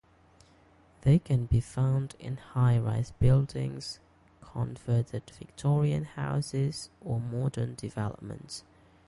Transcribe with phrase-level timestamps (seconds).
[1.01, 3.99] They can be found in high-rise buildings,
[4.41, 8.63] converted Victorian houses, or modern developments.